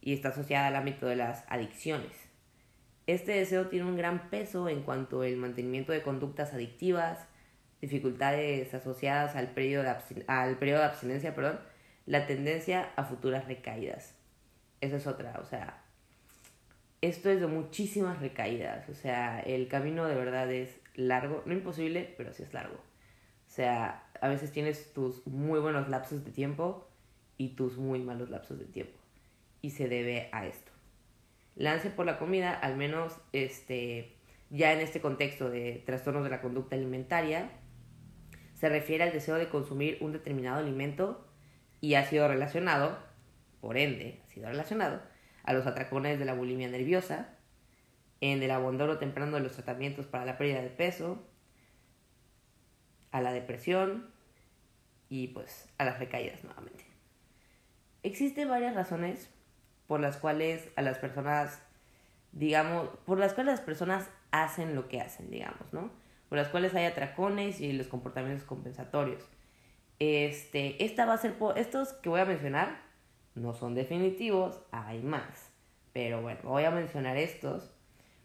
y 0.01 0.13
está 0.13 0.29
asociada 0.29 0.69
al 0.69 0.77
ámbito 0.77 1.07
de 1.07 1.17
las 1.17 1.45
adicciones. 1.49 2.13
Este 3.07 3.33
deseo 3.33 3.69
tiene 3.69 3.87
un 3.87 3.97
gran 3.97 4.29
peso 4.29 4.69
en 4.69 4.83
cuanto 4.83 5.23
al 5.23 5.37
mantenimiento 5.37 5.93
de 5.93 6.03
conductas 6.03 6.53
adictivas, 6.53 7.27
dificultades 7.81 8.75
asociadas 8.75 9.35
al 9.37 9.49
periodo 9.49 9.85
de, 9.85 10.25
al 10.27 10.59
periodo 10.59 10.81
de 10.81 10.87
abstinencia, 10.87 11.35
perdón, 11.35 11.61
la 12.05 12.27
tendencia 12.27 12.93
a 12.97 13.05
futuras 13.05 13.47
recaídas. 13.47 14.15
Esa 14.81 14.97
es 14.97 15.07
otra, 15.07 15.39
o 15.41 15.45
sea, 15.47 15.83
esto 17.01 17.31
es 17.31 17.41
de 17.41 17.47
muchísimas 17.47 18.21
recaídas, 18.21 18.89
o 18.89 18.95
sea, 18.95 19.41
el 19.41 19.69
camino 19.69 20.07
de 20.07 20.17
verdad 20.17 20.51
es 20.51 20.81
largo, 20.95 21.43
no 21.47 21.53
imposible, 21.53 22.15
pero 22.17 22.33
sí 22.33 22.43
es 22.43 22.53
largo. 22.53 22.77
O 22.77 23.51
sea, 23.51 24.09
a 24.21 24.29
veces 24.29 24.51
tienes 24.51 24.93
tus 24.93 25.27
muy 25.27 25.61
buenos 25.61 25.89
lapsos 25.89 26.25
de 26.25 26.33
tiempo 26.33 26.89
y 27.37 27.51
tus 27.51 27.77
muy 27.77 28.01
malos 28.01 28.31
lapsos 28.31 28.59
de 28.59 28.67
tiempo. 28.67 28.99
Y 29.63 29.71
se 29.71 29.89
debe 29.89 30.29
a 30.33 30.47
esto. 30.47 30.73
Lance 31.55 31.91
por 31.91 32.05
la 32.05 32.19
comida, 32.19 32.53
al 32.53 32.77
menos 32.77 33.17
este, 33.33 34.17
ya 34.51 34.73
en 34.73 34.81
este 34.81 35.01
contexto 35.01 35.51
de 35.51 35.83
trastornos 35.87 36.25
de 36.25 36.31
la 36.31 36.41
conducta 36.41 36.77
alimentaria, 36.77 37.51
se 38.55 38.69
refiere 38.69 39.05
al 39.05 39.13
deseo 39.13 39.37
de 39.37 39.49
consumir 39.49 39.99
un 40.01 40.13
determinado 40.13 40.59
alimento 40.59 41.25
y 41.81 41.95
ha 41.95 42.05
sido 42.05 42.27
relacionado, 42.27 42.99
por 43.61 43.79
ende, 43.79 44.21
ha 44.25 44.31
sido 44.31 44.49
relacionado 44.49 45.01
a 45.49 45.55
los 45.55 45.67
atracones 45.67 46.19
de 46.19 46.27
la 46.27 46.35
bulimia 46.35 46.69
nerviosa, 46.69 47.31
en 48.21 48.43
el 48.43 48.51
abandono 48.51 48.99
temprano 48.99 49.39
de 49.39 49.43
los 49.43 49.53
tratamientos 49.53 50.05
para 50.05 50.27
la 50.27 50.37
pérdida 50.37 50.61
de 50.61 50.69
peso, 50.69 51.27
a 53.13 53.23
la 53.23 53.33
depresión 53.33 54.11
y 55.09 55.29
pues 55.29 55.71
a 55.79 55.87
las 55.87 55.99
recaídas 56.01 56.45
nuevamente. 56.45 56.85
Existen 58.03 58.51
varias 58.51 58.75
razones 58.75 59.31
por 59.87 60.01
las 60.01 60.19
cuales 60.19 60.69
a 60.77 60.83
las 60.83 60.99
personas, 60.99 61.63
digamos, 62.33 62.91
por 63.07 63.19
las 63.19 63.33
cuales 63.33 63.55
las 63.55 63.63
personas 63.63 64.11
hacen 64.31 64.75
lo 64.75 64.87
que 64.87 65.01
hacen, 65.01 65.31
digamos, 65.31 65.73
¿no? 65.73 65.91
Por 66.29 66.37
las 66.37 66.49
cuales 66.49 66.75
hay 66.75 66.85
atracones 66.85 67.63
y 67.63 67.73
los 67.73 67.87
comportamientos 67.87 68.45
compensatorios. 68.45 69.25
Este, 69.99 70.85
esta 70.85 71.07
va 71.07 71.15
a 71.15 71.17
ser 71.19 71.37
estos 71.57 71.95
que 71.95 72.11
voy 72.11 72.21
a 72.21 72.27
mencionar 72.27 72.88
no 73.39 73.55
son 73.55 73.75
definitivos, 73.75 74.61
hay 74.71 75.03
más. 75.03 75.51
Pero 75.93 76.23
bueno, 76.23 76.41
voy 76.45 76.65
a 76.65 76.71
mencionar 76.71 77.17
estos 77.17 77.75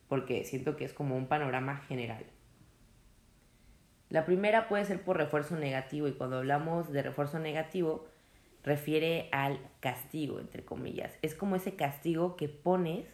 porque 0.07 0.43
siento 0.45 0.75
que 0.75 0.85
es 0.85 0.93
como 0.93 1.15
un 1.15 1.27
panorama 1.27 1.77
general. 1.77 2.25
La 4.09 4.25
primera 4.25 4.67
puede 4.67 4.85
ser 4.85 5.01
por 5.01 5.17
refuerzo 5.17 5.57
negativo 5.57 6.07
y 6.07 6.13
cuando 6.13 6.37
hablamos 6.37 6.91
de 6.91 7.01
refuerzo 7.01 7.39
negativo 7.39 8.05
refiere 8.63 9.27
al 9.31 9.59
castigo, 9.79 10.39
entre 10.39 10.63
comillas. 10.63 11.17
Es 11.21 11.33
como 11.33 11.55
ese 11.55 11.75
castigo 11.75 12.35
que 12.35 12.47
pones 12.47 13.07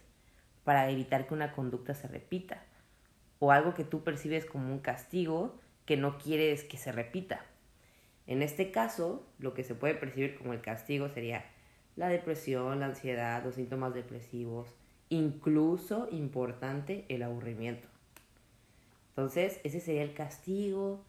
para 0.64 0.90
evitar 0.90 1.26
que 1.26 1.34
una 1.34 1.52
conducta 1.52 1.94
se 1.94 2.06
repita 2.06 2.62
o 3.38 3.50
algo 3.50 3.74
que 3.74 3.84
tú 3.84 4.04
percibes 4.04 4.44
como 4.44 4.72
un 4.72 4.80
castigo 4.80 5.58
que 5.86 5.96
no 5.96 6.18
quieres 6.18 6.64
que 6.64 6.76
se 6.76 6.92
repita. 6.92 7.44
En 8.26 8.42
este 8.42 8.70
caso, 8.70 9.26
lo 9.38 9.54
que 9.54 9.64
se 9.64 9.74
puede 9.74 9.94
percibir 9.94 10.36
como 10.36 10.52
el 10.52 10.60
castigo 10.60 11.08
sería 11.08 11.44
la 11.96 12.08
depresión, 12.08 12.80
la 12.80 12.86
ansiedad, 12.86 13.44
los 13.44 13.56
síntomas 13.56 13.94
depresivos, 13.94 14.74
incluso 15.08 16.08
importante 16.10 17.04
el 17.08 17.22
aburrimiento. 17.22 17.88
Entonces, 19.10 19.60
ese 19.64 19.80
sería 19.80 20.02
el 20.02 20.14
castigo 20.14 21.04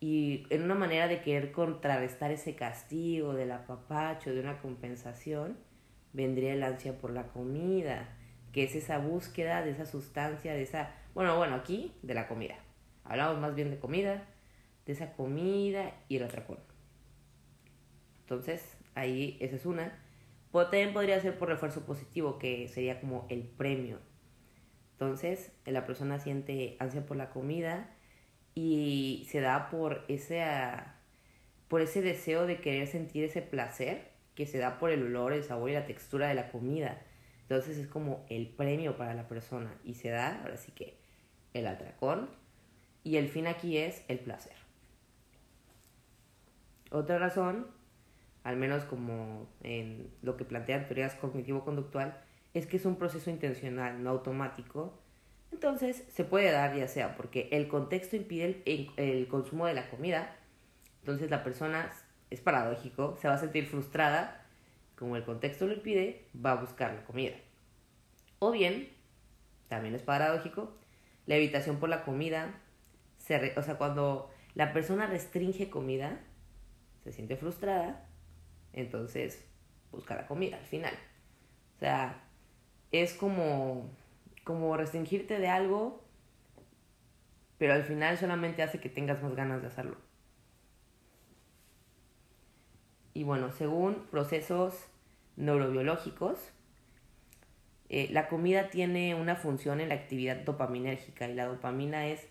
y 0.00 0.46
en 0.50 0.62
una 0.62 0.74
manera 0.74 1.08
de 1.08 1.22
querer 1.22 1.52
contrarrestar 1.52 2.30
ese 2.30 2.54
castigo, 2.54 3.34
del 3.34 3.52
apapacho, 3.52 4.34
de 4.34 4.40
una 4.40 4.58
compensación, 4.60 5.56
vendría 6.12 6.52
el 6.54 6.62
ansia 6.62 6.98
por 6.98 7.12
la 7.12 7.28
comida, 7.28 8.08
que 8.52 8.64
es 8.64 8.74
esa 8.74 8.98
búsqueda 8.98 9.62
de 9.62 9.70
esa 9.70 9.86
sustancia, 9.86 10.52
de 10.54 10.62
esa, 10.62 10.94
bueno, 11.14 11.36
bueno, 11.36 11.54
aquí 11.54 11.94
de 12.02 12.14
la 12.14 12.28
comida. 12.28 12.56
Hablamos 13.04 13.40
más 13.40 13.54
bien 13.54 13.70
de 13.70 13.78
comida, 13.78 14.26
de 14.86 14.92
esa 14.92 15.12
comida 15.12 15.94
y 16.08 16.16
el 16.16 16.24
atracón. 16.24 16.58
Entonces, 18.20 18.76
ahí 18.94 19.36
esa 19.40 19.56
es 19.56 19.66
una. 19.66 19.98
También 20.52 20.92
podría 20.92 21.20
ser 21.20 21.38
por 21.38 21.48
refuerzo 21.48 21.86
positivo, 21.86 22.38
que 22.38 22.68
sería 22.68 23.00
como 23.00 23.26
el 23.30 23.42
premio. 23.42 23.98
Entonces, 24.92 25.52
la 25.64 25.86
persona 25.86 26.18
siente 26.18 26.76
ansia 26.78 27.06
por 27.06 27.16
la 27.16 27.30
comida 27.30 27.90
y 28.54 29.26
se 29.30 29.40
da 29.40 29.70
por 29.70 30.04
ese, 30.08 30.44
por 31.68 31.80
ese 31.80 32.02
deseo 32.02 32.46
de 32.46 32.60
querer 32.60 32.86
sentir 32.86 33.24
ese 33.24 33.42
placer 33.42 34.12
que 34.34 34.46
se 34.46 34.58
da 34.58 34.78
por 34.78 34.90
el 34.90 35.02
olor, 35.02 35.32
el 35.32 35.42
sabor 35.42 35.70
y 35.70 35.74
la 35.74 35.86
textura 35.86 36.28
de 36.28 36.34
la 36.34 36.50
comida. 36.50 37.02
Entonces 37.42 37.78
es 37.78 37.86
como 37.86 38.24
el 38.28 38.48
premio 38.48 38.96
para 38.96 39.14
la 39.14 39.26
persona 39.26 39.74
y 39.84 39.94
se 39.94 40.10
da, 40.10 40.40
ahora 40.42 40.56
sí 40.56 40.72
que, 40.72 41.00
el 41.52 41.66
atracón 41.66 42.30
y 43.04 43.16
el 43.16 43.28
fin 43.28 43.46
aquí 43.46 43.76
es 43.76 44.04
el 44.08 44.18
placer. 44.18 44.54
Otra 46.90 47.18
razón 47.18 47.66
al 48.44 48.56
menos 48.56 48.84
como 48.84 49.48
en 49.62 50.10
lo 50.22 50.36
que 50.36 50.44
plantean 50.44 50.86
teorías 50.86 51.14
cognitivo-conductual, 51.14 52.20
es 52.54 52.66
que 52.66 52.76
es 52.76 52.84
un 52.84 52.96
proceso 52.96 53.30
intencional, 53.30 54.02
no 54.02 54.10
automático. 54.10 54.98
Entonces 55.52 56.04
se 56.08 56.24
puede 56.24 56.50
dar 56.50 56.74
ya 56.76 56.88
sea 56.88 57.16
porque 57.16 57.48
el 57.52 57.68
contexto 57.68 58.16
impide 58.16 58.62
el, 58.64 59.28
consumo 59.28 59.66
de 59.66 59.74
la 59.74 59.88
comida, 59.90 60.36
entonces 61.00 61.30
la 61.30 61.44
persona 61.44 61.92
es 62.30 62.40
paradójico, 62.40 63.16
se 63.20 63.28
va 63.28 63.34
a 63.34 63.38
sentir 63.38 63.66
frustrada, 63.66 64.46
como 64.96 65.16
el 65.16 65.24
contexto 65.24 65.66
lo 65.66 65.74
impide, 65.74 66.26
va 66.34 66.52
a 66.52 66.60
buscar 66.60 66.94
la 66.94 67.04
comida. 67.04 67.34
O 68.38 68.50
bien, 68.50 68.88
también 69.68 69.94
es 69.94 70.02
paradójico, 70.02 70.74
la 71.26 71.36
evitación 71.36 71.78
por 71.78 71.88
la 71.88 72.04
comida, 72.04 72.54
se 73.18 73.52
o 73.56 73.62
sea, 73.62 73.76
cuando 73.78 74.30
la 74.54 74.72
persona 74.72 75.06
restringe 75.06 75.70
comida, 75.70 76.20
se 77.04 77.12
siente 77.12 77.36
frustrada 77.36 78.06
entonces, 78.72 79.44
busca 79.90 80.14
la 80.14 80.26
comida 80.26 80.56
al 80.56 80.64
final. 80.64 80.94
O 81.76 81.78
sea, 81.80 82.24
es 82.90 83.14
como, 83.14 83.90
como 84.44 84.76
restringirte 84.76 85.38
de 85.38 85.48
algo, 85.48 86.02
pero 87.58 87.74
al 87.74 87.84
final 87.84 88.18
solamente 88.18 88.62
hace 88.62 88.80
que 88.80 88.88
tengas 88.88 89.22
más 89.22 89.34
ganas 89.34 89.62
de 89.62 89.68
hacerlo. 89.68 89.96
Y 93.14 93.24
bueno, 93.24 93.52
según 93.52 94.06
procesos 94.10 94.86
neurobiológicos, 95.36 96.38
eh, 97.88 98.08
la 98.10 98.28
comida 98.28 98.70
tiene 98.70 99.14
una 99.14 99.36
función 99.36 99.80
en 99.80 99.90
la 99.90 99.96
actividad 99.96 100.36
dopaminérgica 100.36 101.28
y 101.28 101.34
la 101.34 101.44
dopamina 101.44 102.06
es, 102.06 102.26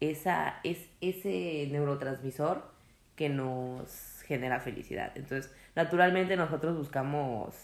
esa, 0.00 0.60
es 0.64 0.88
ese 1.00 1.68
neurotransmisor 1.70 2.68
que 3.14 3.28
nos 3.28 4.22
genera 4.26 4.60
felicidad. 4.60 5.12
Entonces, 5.14 5.54
naturalmente 5.76 6.36
nosotros 6.36 6.76
buscamos 6.76 7.54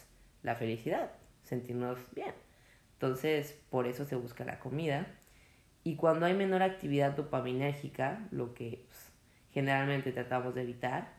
la 0.42 0.54
felicidad, 0.54 1.11
sentirnos 1.42 1.99
bien. 2.14 2.35
Entonces, 2.92 3.59
por 3.71 3.88
eso 3.88 4.04
se 4.04 4.14
busca 4.14 4.45
la 4.45 4.61
comida. 4.61 5.07
Y 5.83 5.97
cuando 5.97 6.26
hay 6.26 6.35
menor 6.35 6.62
actividad 6.62 7.16
dopaminérgica, 7.16 8.28
lo 8.31 8.54
que 8.54 8.85
pues, 8.87 9.11
generalmente 9.50 10.12
tratamos 10.12 10.54
de 10.54 10.62
evitar, 10.62 11.14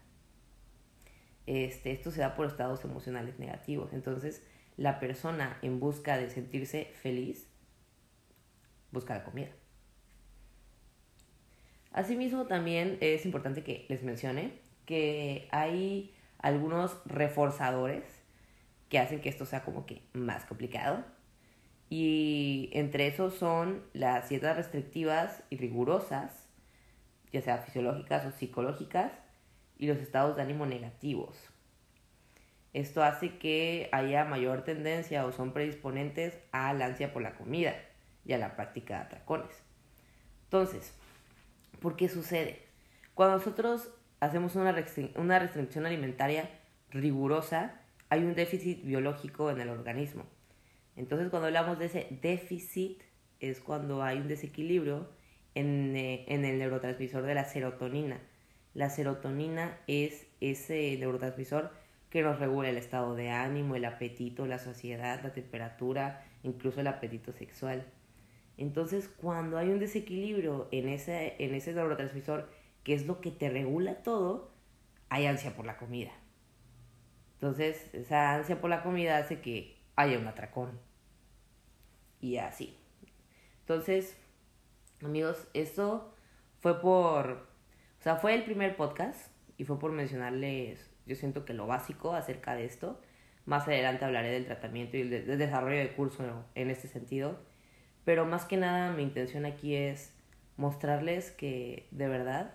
este, 1.46 1.92
esto 1.92 2.12
se 2.12 2.22
da 2.22 2.36
por 2.36 2.46
estados 2.46 2.86
emocionales 2.86 3.38
negativos. 3.40 3.92
Entonces, 3.92 4.48
la 4.78 5.00
persona 5.00 5.58
en 5.62 5.80
busca 5.80 6.18
de 6.18 6.30
sentirse 6.30 6.86
feliz 7.02 7.50
busca 8.92 9.16
la 9.16 9.24
comida. 9.24 9.50
Asimismo, 11.92 12.46
también 12.46 12.98
es 13.02 13.26
importante 13.26 13.64
que 13.64 13.86
les 13.90 14.04
mencione 14.04 14.60
que 14.86 15.48
hay 15.52 16.14
algunos 16.44 17.02
reforzadores 17.06 18.04
que 18.90 19.00
hacen 19.00 19.22
que 19.22 19.30
esto 19.30 19.46
sea 19.48 19.64
como 19.64 19.88
que 19.88 20.04
más 20.14 20.46
complicado. 20.46 21.04
Y 21.90 22.70
entre 22.74 23.08
esos 23.08 23.34
son 23.34 23.84
las 23.94 24.30
dietas 24.30 24.56
restrictivas 24.56 25.44
y 25.50 25.58
rigurosas, 25.58 26.48
ya 27.32 27.42
sea 27.42 27.58
fisiológicas 27.60 28.26
o 28.26 28.32
psicológicas, 28.32 29.12
y 29.80 29.88
los 29.88 29.98
estados 29.98 30.36
de 30.36 30.44
ánimo 30.44 30.66
negativos. 30.66 31.50
Esto 32.74 33.04
hace 33.04 33.38
que 33.38 33.90
haya 33.92 34.26
mayor 34.26 34.64
tendencia 34.64 35.26
o 35.26 35.32
son 35.32 35.54
predisponentes 35.54 36.38
a 36.52 36.74
la 36.74 36.86
ansia 36.86 37.14
por 37.14 37.22
la 37.22 37.36
comida 37.36 37.76
y 38.26 38.34
a 38.34 38.38
la 38.38 38.56
práctica 38.56 38.96
de 38.96 39.02
atracones. 39.06 39.64
Entonces, 40.46 40.94
¿por 41.80 41.96
qué 41.96 42.10
sucede? 42.10 42.66
Cuando 43.14 43.38
nosotros 43.38 43.90
hacemos 44.26 44.56
una, 44.56 44.76
una 45.16 45.40
restricción 45.40 45.86
alimentaria 45.86 46.50
rigurosa, 46.92 47.82
hay 48.10 48.24
un 48.24 48.36
déficit 48.36 48.84
biológico 48.84 49.52
en 49.52 49.60
el 49.62 49.70
organismo. 49.70 50.26
Entonces, 50.96 51.30
cuando 51.30 51.48
hablamos 51.48 51.80
de 51.80 51.86
ese 51.86 52.08
déficit, 52.22 53.02
es 53.40 53.60
cuando 53.60 54.04
hay 54.04 54.20
un 54.20 54.28
desequilibrio 54.28 55.10
en, 55.56 55.96
eh, 55.96 56.26
en 56.28 56.46
el 56.46 56.60
neurotransmisor 56.60 57.24
de 57.24 57.36
la 57.36 57.46
serotonina. 57.46 58.20
La 58.74 58.90
serotonina 58.90 59.78
es 59.88 60.28
ese 60.40 60.96
neurotransmisor 61.00 61.72
que 62.10 62.22
nos 62.22 62.40
regula 62.40 62.70
el 62.70 62.78
estado 62.78 63.16
de 63.16 63.30
ánimo, 63.30 63.76
el 63.76 63.86
apetito, 63.86 64.46
la 64.46 64.60
saciedad, 64.60 65.22
la 65.24 65.34
temperatura, 65.34 66.24
incluso 66.44 66.80
el 66.82 66.88
apetito 66.88 67.32
sexual. 67.34 67.86
Entonces, 68.58 69.10
cuando 69.10 69.58
hay 69.58 69.70
un 69.70 69.80
desequilibrio 69.80 70.68
en 70.72 70.90
ese, 70.90 71.36
en 71.40 71.56
ese 71.56 71.74
neurotransmisor, 71.74 72.50
que 72.84 72.94
es 72.94 73.06
lo 73.06 73.22
que 73.22 73.32
te 73.32 73.50
regula 73.50 74.04
todo, 74.04 74.52
hay 75.10 75.26
ansia 75.26 75.56
por 75.56 75.66
la 75.66 75.78
comida. 75.78 76.12
Entonces, 77.36 77.94
esa 77.94 78.36
ansia 78.36 78.60
por 78.62 78.70
la 78.70 78.84
comida 78.84 79.18
hace 79.18 79.42
que 79.42 79.82
haya 79.96 80.18
un 80.18 80.28
atracón. 80.28 80.80
Y 82.22 82.38
así. 82.38 82.78
Entonces, 83.62 84.18
amigos, 85.04 85.48
esto 85.54 86.14
fue 86.60 86.82
por... 86.82 87.48
O 88.00 88.04
sea, 88.04 88.18
fue 88.18 88.34
el 88.34 88.44
primer 88.44 88.76
podcast 88.76 89.32
y 89.58 89.66
fue 89.66 89.80
por 89.80 89.92
mencionarles, 89.92 90.92
yo 91.06 91.16
siento 91.16 91.46
que 91.46 91.54
lo 91.54 91.68
básico 91.68 92.14
acerca 92.14 92.56
de 92.56 92.66
esto. 92.66 93.00
Más 93.46 93.68
adelante 93.68 94.06
hablaré 94.06 94.32
del 94.32 94.46
tratamiento 94.46 94.98
y 94.98 95.04
del 95.04 95.38
desarrollo 95.38 95.80
de 95.80 95.94
curso 95.94 96.46
en 96.56 96.70
este 96.70 96.88
sentido 96.88 97.40
pero 98.06 98.26
más 98.26 98.46
que 98.46 98.58
nada 98.58 98.92
mi 98.92 99.04
intención 99.04 99.46
aquí 99.46 99.76
es 99.76 100.14
mostrarles 100.58 101.32
que 101.32 101.88
de 101.92 102.08
verdad 102.08 102.54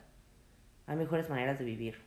hay 0.89 0.97
mejores 0.97 1.29
maneras 1.29 1.59
de 1.59 1.65
vivir. 1.65 2.01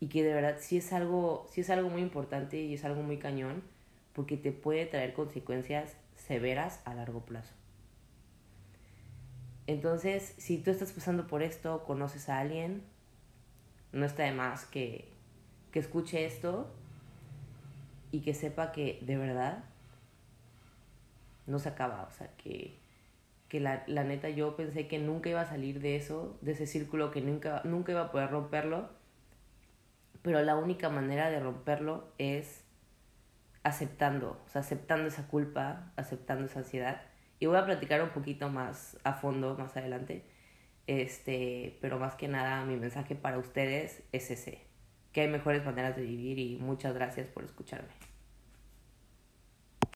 Y 0.00 0.08
que 0.08 0.22
de 0.22 0.34
verdad 0.34 0.56
sí 0.58 0.76
es 0.76 0.92
algo, 0.92 1.46
sí 1.50 1.62
es 1.62 1.70
algo 1.70 1.88
muy 1.88 2.02
importante 2.02 2.60
y 2.60 2.74
es 2.74 2.84
algo 2.84 3.02
muy 3.02 3.18
cañón 3.18 3.62
porque 4.12 4.36
te 4.36 4.52
puede 4.52 4.84
traer 4.86 5.14
consecuencias 5.14 5.96
severas 6.16 6.82
a 6.84 6.94
largo 6.94 7.24
plazo. 7.24 7.54
Entonces, 9.68 10.34
si 10.38 10.58
tú 10.58 10.70
estás 10.70 10.92
pasando 10.92 11.26
por 11.26 11.42
esto, 11.42 11.84
conoces 11.84 12.28
a 12.28 12.40
alguien, 12.40 12.82
no 13.92 14.04
está 14.04 14.24
de 14.24 14.32
más 14.32 14.64
que, 14.64 15.08
que 15.70 15.78
escuche 15.78 16.26
esto 16.26 16.72
y 18.10 18.20
que 18.20 18.34
sepa 18.34 18.72
que 18.72 18.98
de 19.02 19.16
verdad 19.16 19.64
no 21.46 21.58
se 21.58 21.68
acaba, 21.68 22.02
o 22.04 22.10
sea, 22.10 22.30
que, 22.36 22.78
que 23.48 23.60
la, 23.60 23.82
la, 23.86 24.04
neta 24.04 24.28
yo 24.28 24.56
pensé 24.56 24.86
que 24.88 24.98
nunca 24.98 25.30
iba 25.30 25.40
a 25.40 25.46
salir 25.46 25.80
de 25.80 25.96
eso, 25.96 26.38
de 26.42 26.52
ese 26.52 26.66
círculo, 26.66 27.10
que 27.10 27.20
nunca, 27.22 27.62
nunca 27.64 27.92
iba 27.92 28.02
a 28.02 28.12
poder 28.12 28.30
romperlo, 28.30 28.90
pero 30.22 30.42
la 30.42 30.56
única 30.56 30.90
manera 30.90 31.30
de 31.30 31.40
romperlo 31.40 32.12
es 32.18 32.64
aceptando, 33.62 34.42
o 34.46 34.48
sea, 34.48 34.60
aceptando 34.60 35.08
esa 35.08 35.28
culpa, 35.28 35.92
aceptando 35.96 36.46
esa 36.46 36.60
ansiedad. 36.60 37.02
Y 37.38 37.46
voy 37.46 37.56
a 37.56 37.64
platicar 37.64 38.02
un 38.02 38.10
poquito 38.10 38.48
más 38.48 38.98
a 39.04 39.14
fondo 39.14 39.56
más 39.56 39.76
adelante, 39.76 40.24
este, 40.86 41.78
pero 41.80 41.98
más 41.98 42.14
que 42.16 42.28
nada 42.28 42.64
mi 42.64 42.76
mensaje 42.76 43.14
para 43.14 43.38
ustedes 43.38 44.02
es 44.12 44.30
ese, 44.30 44.66
que 45.12 45.22
hay 45.22 45.28
mejores 45.28 45.64
maneras 45.64 45.96
de 45.96 46.02
vivir 46.02 46.38
y 46.38 46.56
muchas 46.58 46.94
gracias 46.94 47.28
por 47.28 47.44
escucharme. 47.44 48.07